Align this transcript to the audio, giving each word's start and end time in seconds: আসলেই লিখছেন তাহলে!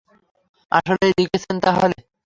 আসলেই 0.71 1.13
লিখছেন 1.17 1.55
তাহলে! 1.65 1.97